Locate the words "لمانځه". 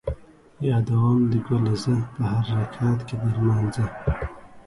3.35-3.85